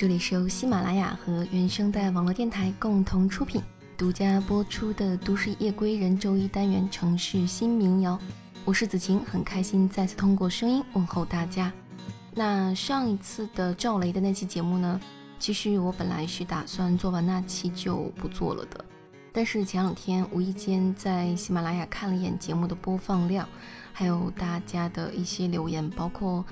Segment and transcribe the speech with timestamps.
[0.00, 3.62] 这里是由喜马拉雅和原声带网络电台共同出品、
[3.98, 8.18] 独家播出的《都市夜归人》周一单元城市新民谣。
[8.64, 11.70] 我是子晴，很开心再次通过声音问候大家。
[12.34, 14.98] 那上一次的赵雷的那期节目呢，
[15.38, 18.82] 其实我本来是打算做完那期就不做了的，
[19.34, 23.46] 但是前两天无意间在喜马拉雅看了一眼节目的播放量，
[24.00, 26.42] 还有大家的一些留言，包括。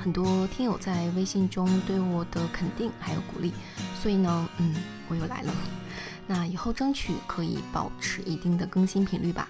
[0.00, 3.52] 很多听友在微信中对我的肯定还有鼓励，
[4.00, 4.74] 所以呢，嗯，
[5.08, 5.52] 我又来了。
[6.26, 9.46] 那以后争取可以保持一定的更新频率吧。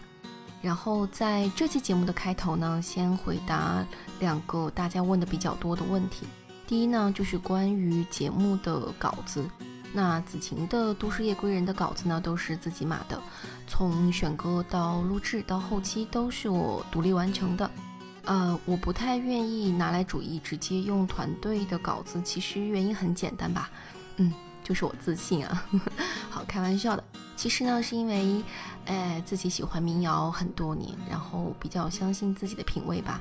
[0.60, 3.86] 然后在这期节目的开头呢，先回答
[4.18, 6.26] 两个大家问的比较多的问题。
[6.66, 9.48] 第一呢，就是关于节目的稿子。
[9.96, 13.22] 那子晴的《都市夜归人》的稿子呢，都是自己码的，
[13.68, 17.70] 从选歌到录制到后期都是我独立完成的。
[18.24, 22.20] 呃，我不太愿意拿来主义，直接用团队的稿子。
[22.22, 23.70] 其实原因很简单吧，
[24.16, 24.32] 嗯，
[24.64, 25.64] 就是我自信啊。
[26.28, 27.04] 好，开玩笑的。
[27.36, 28.42] 其实呢，是因为，
[28.86, 33.20] 哎，自己喜欢民谣很多年，然后比较相信自己的品味吧。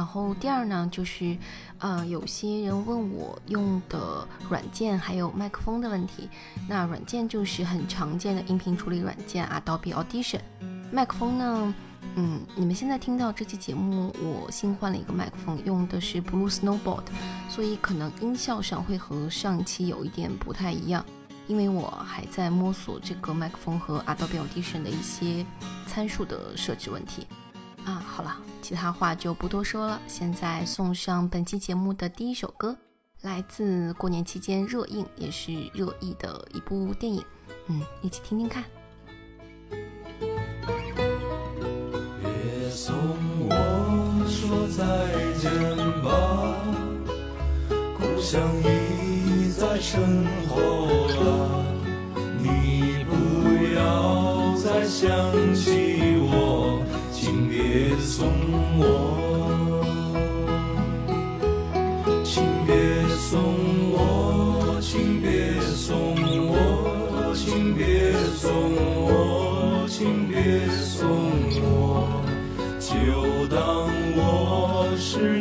[0.00, 1.36] 然后第二呢，就是，
[1.78, 6.26] 呃，有些人问我用的软件还有麦克风的问题。
[6.66, 10.40] 那软件就是很常见的音频处理软件，Adobe Audition。
[10.90, 11.74] 麦克风呢？
[12.16, 17.04] 嗯，你们现在听到这期节目，我新换了一个麦克风，用的是 Blue Snowboard，
[17.50, 21.04] 所以可能音效上会和上一期有一点不太一样，
[21.46, 25.44] 因为我还在摸索这个麦克风和 Adobe Audition 的一些
[25.86, 27.26] 参数的设置问题。
[27.84, 32.76] 啊，好了，其他话就不多说了，现在送上本期节目的第一首歌，
[33.22, 37.24] 来自过年期间热映也是热议的一部电影，
[37.66, 38.64] 嗯，一起听听看。
[42.22, 42.94] 别送
[43.48, 44.84] 我说再
[45.38, 45.50] 见
[46.02, 46.10] 吧，
[47.98, 50.58] 故乡已在身后
[51.08, 51.64] 了。
[52.38, 53.14] 你不
[53.74, 55.10] 要再想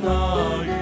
[0.10, 0.79] 那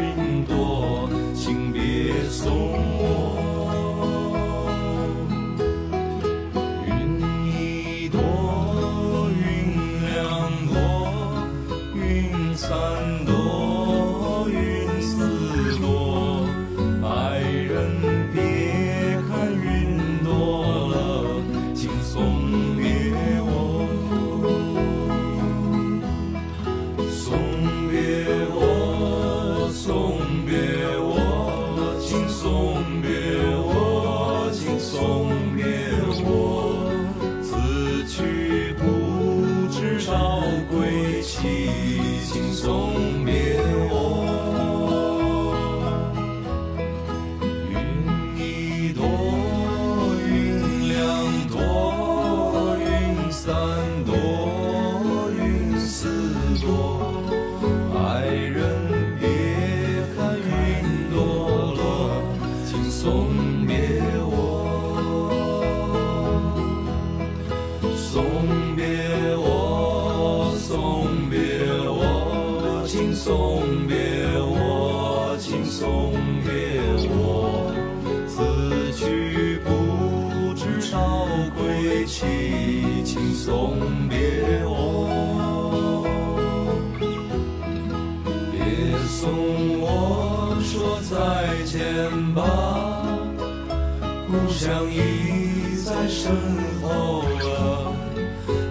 [94.29, 96.35] 故乡已在身
[96.81, 97.95] 后了，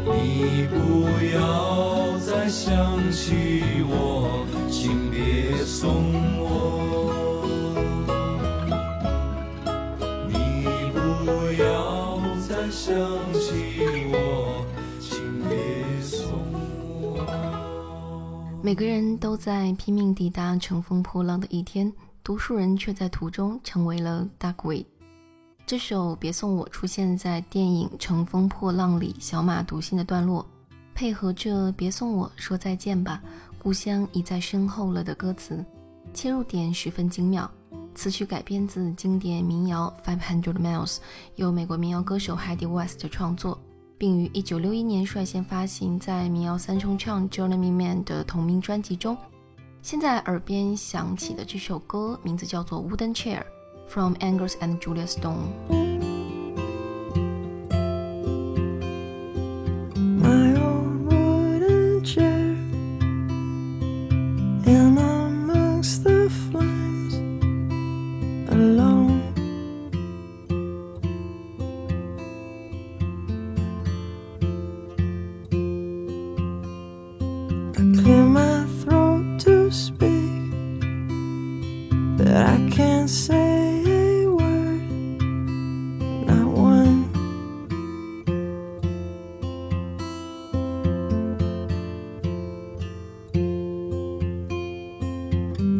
[0.04, 7.42] 你不要再想起我，请别送我，
[10.28, 11.00] 你不
[11.62, 12.94] 要再想
[13.32, 13.72] 起
[14.12, 14.62] 我。
[15.00, 15.18] 请
[15.48, 15.56] 别
[16.02, 16.28] 送
[17.00, 17.16] 我
[18.62, 21.90] 每个人都在拼命抵达乘风破浪的一天，
[22.22, 24.84] 多数人却在途中成为了 Duckweed。
[25.66, 30.46] 这首《别送我》出现在电影《乘风破浪》里小马读信的段落，
[30.94, 33.20] 配合着“别送我说再见吧，
[33.58, 35.64] 故乡已在身后了”的歌词，
[36.14, 37.50] 切入点十分精妙。
[37.96, 40.94] 词曲改编自经典民谣《Five Hundred Miles》，
[41.34, 43.58] 由美国民谣歌手 Heidi West 创作。
[43.98, 49.16] 并于1961年率先发行在民谣三重唱《Journey Man》的同名专辑中。
[49.82, 53.38] 现在耳边响起的这首歌名字叫做《Wooden Chair》，
[53.86, 55.85] from Angus and Julia Stone.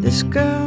[0.06, 0.65] This girl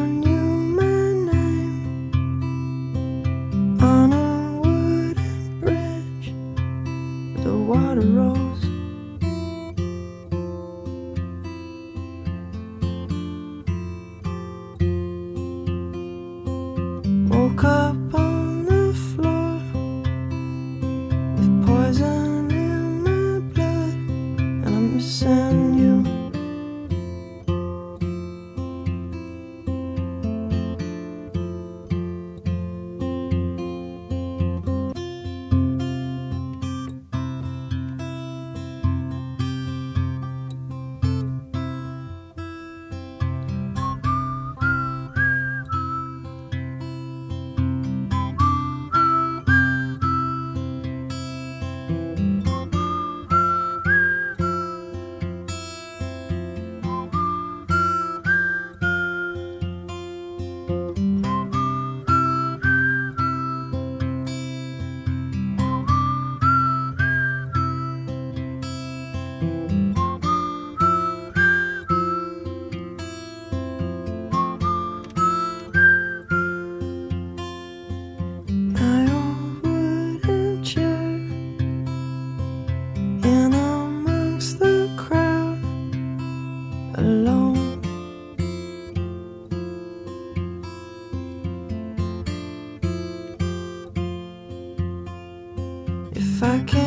[96.39, 96.78] If I can't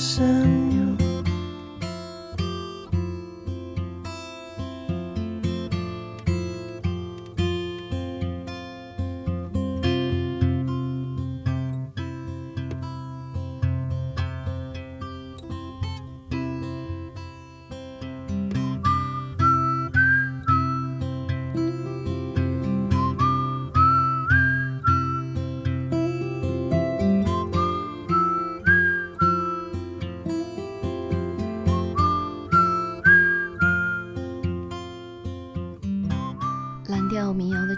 [0.00, 0.49] innocent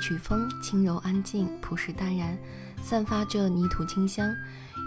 [0.02, 2.36] 曲风轻柔安静、朴实淡然，
[2.82, 4.34] 散发着泥土清香。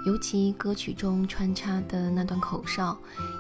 [0.05, 2.95] 尤其歌曲中穿插的那段口哨，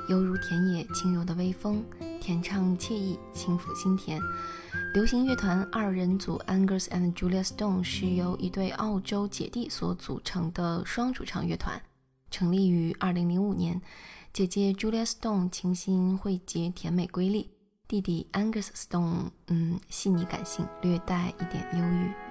[0.07, 1.83] 犹如田野轻柔的微风，
[2.21, 4.21] 甜唱惬意，轻抚心田。
[4.93, 11.79] 流行乐团二人组 Angus and Julia Stone 是由一对澳洲姐弟所组成的双主唱乐团，
[12.31, 13.81] 成立于2005年。
[14.31, 17.49] 姐姐 Julia Stone 清新慧洁、甜美瑰丽，
[17.87, 22.24] 弟弟 Angus Stone 嗯细腻感性，略带一点忧郁。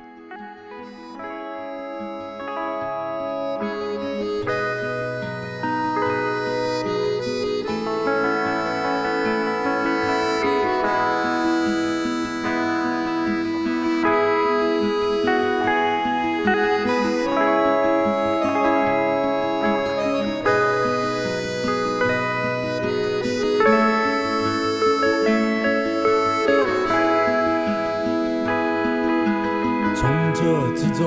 [30.95, 31.05] 走，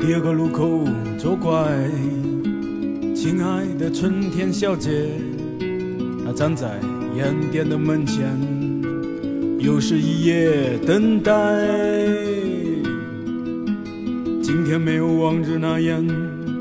[0.00, 0.84] 第二个路口
[1.18, 1.50] 左拐。
[3.16, 5.08] 亲爱的春天小姐，
[6.24, 6.78] 她站在
[7.16, 8.24] 烟店的门前，
[9.58, 11.32] 又是一夜等待。
[14.40, 16.06] 今天没有往日那样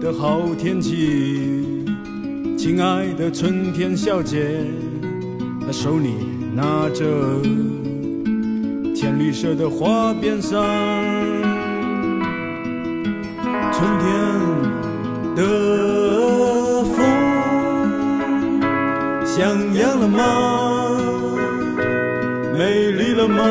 [0.01, 1.63] 的好天气，
[2.57, 4.65] 亲爱的春天小姐，
[5.63, 6.09] 她手里
[6.55, 7.05] 拿着
[8.95, 10.59] 浅绿色的花边伞，
[13.83, 14.07] 春天
[15.35, 15.43] 的
[16.95, 17.03] 风
[19.25, 19.35] 像
[19.75, 20.23] 样了吗？
[22.57, 23.43] 美丽了吗？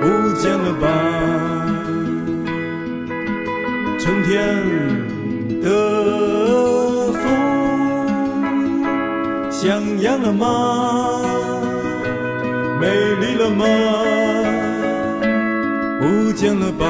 [0.00, 0.86] 不见了吧？
[3.98, 4.30] 春天
[5.60, 5.66] 的
[7.12, 7.24] 风
[9.50, 10.44] 像样了吗？
[12.80, 12.86] 美
[13.20, 13.66] 丽了吗？
[15.98, 16.86] 不见了吧？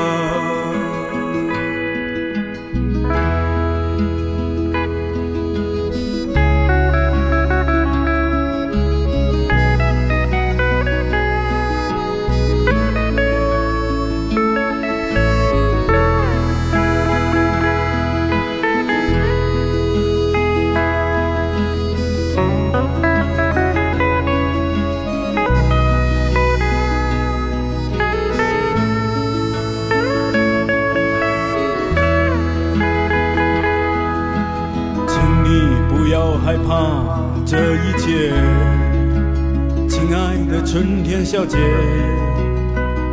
[40.66, 41.56] 春天小姐，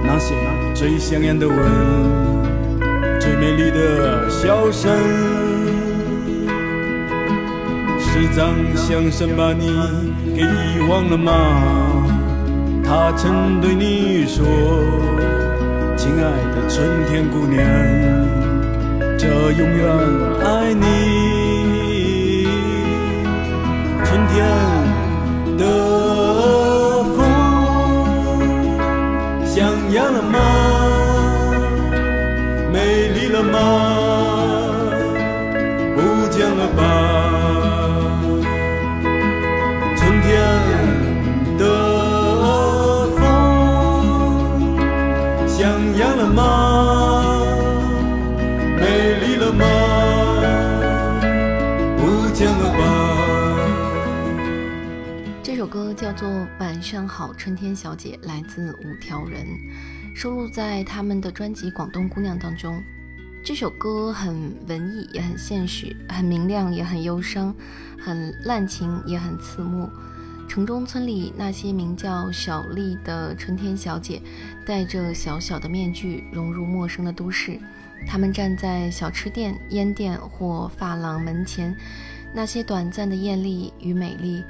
[0.04, 0.34] 那些
[0.74, 1.56] 最香艳的吻，
[3.20, 4.92] 最美丽的笑声，
[8.00, 9.68] 是张相声把你
[10.36, 11.32] 给遗忘了吗？
[12.84, 14.44] 他曾对你说，
[15.96, 16.24] 亲爱
[16.56, 17.64] 的春天姑娘。
[19.16, 19.88] 这永远
[20.44, 20.84] 爱你。
[24.04, 24.44] 春天
[25.58, 25.62] 的
[33.52, 33.60] 吗？
[35.96, 36.82] 不见了吧？
[39.96, 40.32] 春天
[41.58, 41.62] 的
[43.16, 43.22] 风
[45.48, 45.62] 像
[45.98, 46.42] 样了吗？
[48.80, 48.84] 美
[49.20, 49.64] 丽了吗？
[51.98, 52.02] 不
[52.34, 52.80] 见了吧？
[55.42, 56.28] 这首歌叫做
[56.60, 59.46] 《晚上好，春天小姐》，来自五条人，
[60.16, 62.84] 收录在他们的专辑《广东姑娘》当中。
[63.44, 67.54] 这首歌很文艺，也很现实，很明亮，也很忧伤，
[68.00, 69.90] 很滥情，也很刺目。
[70.48, 74.22] 城中村里那些名叫小丽的春天小姐，
[74.66, 77.60] 戴着小小的面具，融入陌生的都市。
[78.08, 81.76] 她们站在小吃店、烟店或发廊门前，
[82.34, 84.42] 那些短暂的艳丽与美丽，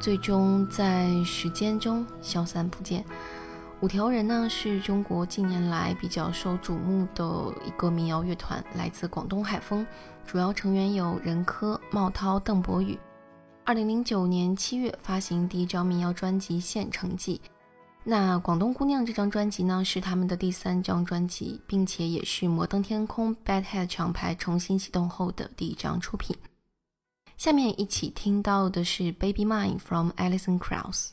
[0.00, 3.04] 最终在时间中消散不见。
[3.82, 9.86] 五条人呢，是中国近年来比较受瞩目的一个民谣乐团，来自广东海丰，
[10.26, 12.98] 主要成员有任科、茂涛、邓博宇。
[13.64, 17.40] 二零零九年七月发行第一张民谣专辑《县城记》。
[18.04, 26.36] 那《广东姑娘》这张专辑呢，是他们的第三张专辑，并且也是摩登天空 Bad Head 厂牌重新启动后的第一张出品。
[27.38, 31.12] 下面一起听到的是《Baby Mine》from Alison Krauss。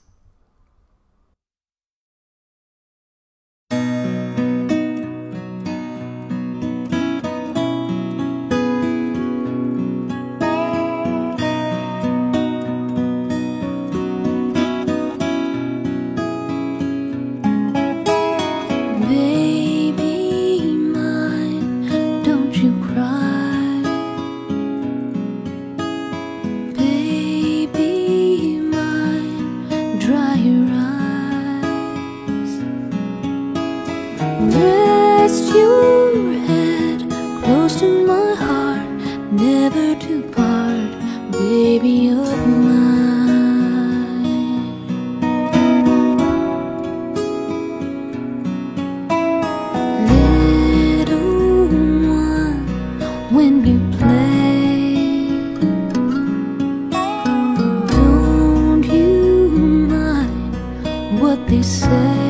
[61.38, 62.27] What they say?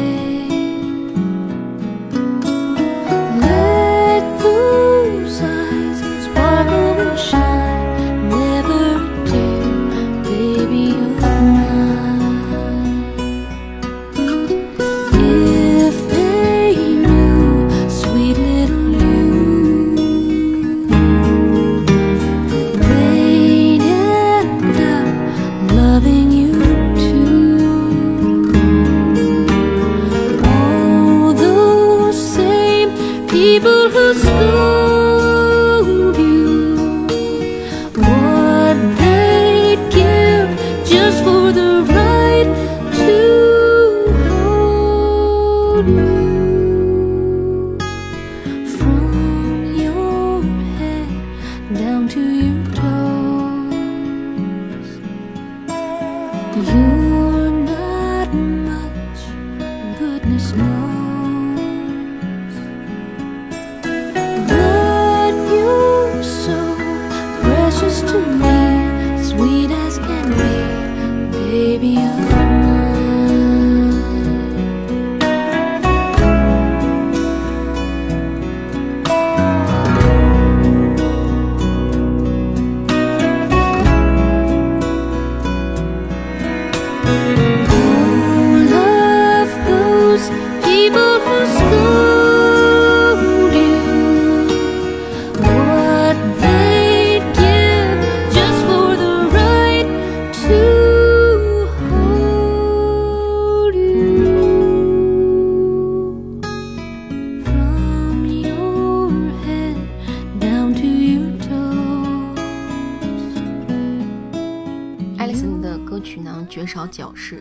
[45.88, 46.17] You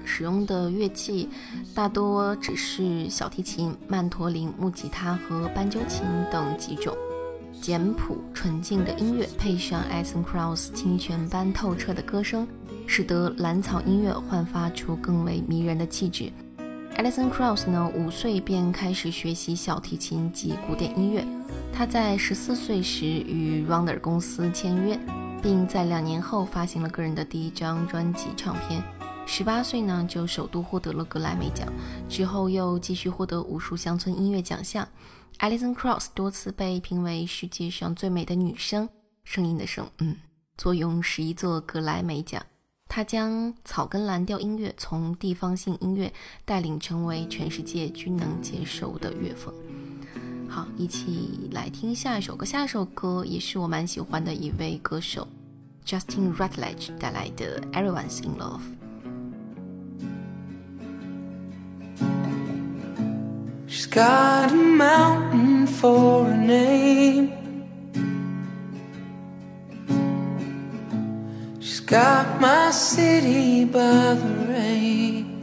[0.05, 1.29] 使用的乐器
[1.75, 6.97] 大多只是小提琴、曼陀林、木吉他和斑鸠琴等几种。
[7.59, 12.47] 简朴纯净的音乐，配上 Alison Krauss 清泉般透彻的歌声，
[12.87, 16.31] 使得蓝草音乐焕发出更为迷人的气质。
[16.99, 21.25] Alison Krauss 呢，五岁便开始学习小提琴及古典音乐。
[21.73, 24.99] 他在十四岁时与 Rounder 公司签约，
[25.43, 28.83] 并在两年后发行了个人的第一张专辑唱片。
[29.29, 31.71] 十八岁呢，就首度获得了格莱美奖，
[32.09, 34.87] 之后又继续获得无数乡村音乐奖项。
[35.41, 38.89] Alison Krauss 多次被评为世界上最美的女声，
[39.25, 40.17] 声音的声，嗯，
[40.57, 42.43] 坐拥十一座格莱美奖。
[42.89, 46.11] 她将草根蓝调音乐从地方性音乐
[46.45, 49.53] 带领成为全世界均能接受的乐风。
[50.49, 52.47] 好，一起来听下一首歌。
[52.47, 55.29] 下一首歌也是我蛮喜欢的一位歌手
[55.85, 58.61] Justin Rutledge 带来的《Everyone's in Love》。
[63.77, 67.29] She's got a mountain for a name.
[71.61, 75.36] She's got my city by the rain.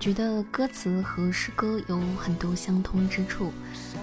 [0.00, 3.52] 觉得歌词和诗歌有很多相通之处，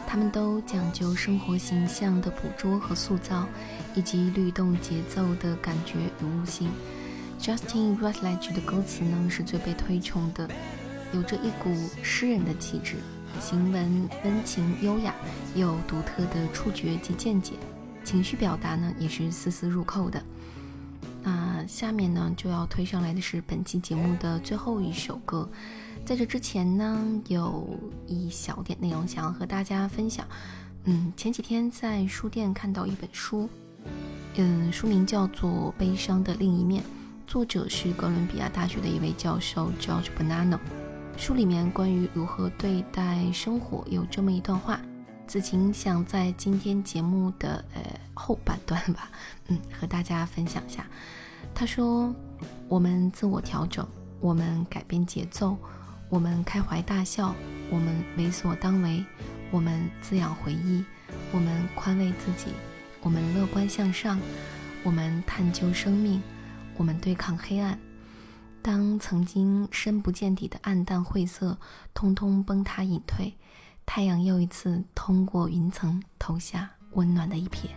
[0.05, 3.47] 他们都讲究生活形象的捕捉和塑造，
[3.95, 6.69] 以及律动节奏的感觉与悟性。
[7.41, 10.47] Justin Rutledge 的歌词呢是最被推崇的，
[11.13, 12.97] 有着一股诗人的气质，
[13.39, 15.15] 行文温情优雅，
[15.55, 17.53] 有独特的触觉及见解，
[18.03, 20.21] 情绪表达呢也是丝丝入扣的。
[21.23, 25.49] 那下面呢就要推上来的是本期节目的最后一首歌，
[26.07, 27.67] 在这之前呢有
[28.07, 30.25] 一小点内容想要和大家分享。
[30.85, 33.49] 嗯，前几天在书店看到一本书，
[34.35, 36.81] 嗯，书名叫做《悲伤的另一面》，
[37.27, 40.57] 作者是哥伦比亚大学的一位教授 George Bonanno。
[41.17, 44.79] 书里面关于如何对待生活有这么一段话，
[45.27, 47.81] 子晴想在今天节目的呃
[48.13, 49.11] 后半段吧，
[49.47, 50.87] 嗯，和大家分享一下。
[51.53, 52.15] 他说
[52.69, 53.85] ：“我们自我调整，
[54.21, 55.57] 我们改变节奏，
[56.09, 57.35] 我们开怀大笑，
[57.69, 59.03] 我们为所当为，
[59.51, 60.83] 我们滋养回忆，
[61.33, 62.51] 我们宽慰自己，
[63.01, 64.17] 我们乐观向上，
[64.83, 66.21] 我们探究生命，
[66.77, 67.77] 我们对抗黑暗。
[68.61, 71.57] 当曾经深不见底的暗淡晦涩
[71.93, 73.33] 通通崩塌隐退，
[73.85, 77.67] 太阳又一次通过云层投下温暖的一瞥。”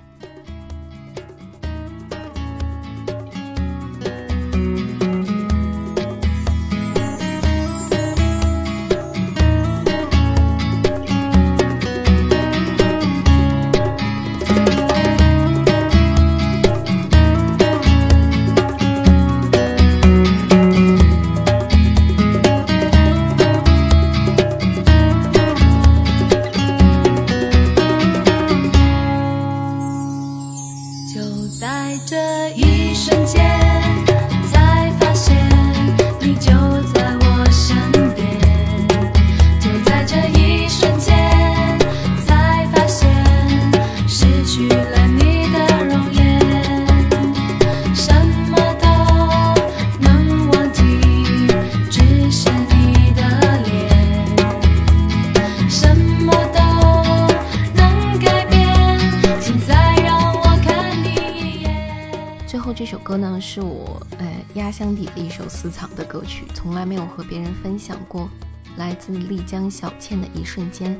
[62.47, 68.29] 最后这首歌呢，是我呃压箱底的一首私藏的歌曲，从来没有和别人分享过。
[68.77, 70.99] 来自丽江小倩的一瞬间。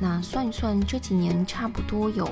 [0.00, 2.28] 那算一算，这几年差不多有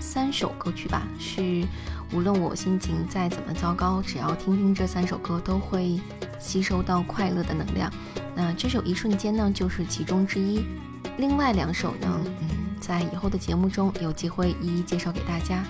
[0.00, 1.64] 三首歌曲吧，是
[2.12, 6.00] 无论我心情再怎么糟糕，只要听听这三首歌，都会
[6.40, 7.92] 吸收到快乐的能量。
[8.34, 10.64] 那这首一瞬间呢，就是其中之一。
[11.18, 12.48] 另外两首呢，嗯，
[12.80, 15.62] 在以后的节目中有机会一一介绍给大家。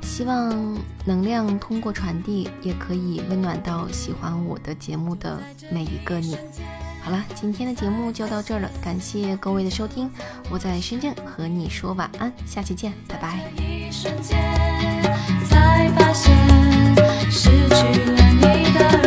[0.00, 5.38] 希望能量通过传递，也可以温暖到喜欢我的节目的
[5.70, 6.38] 每一个你。
[7.06, 10.10] 好了，今天的节目就到这儿了，感谢各位的收听，
[10.50, 13.38] 我在深圳和你说晚安，下期见，拜拜。
[13.62, 14.36] 一瞬间
[15.48, 16.36] 才发现
[17.30, 19.05] 失去了你的。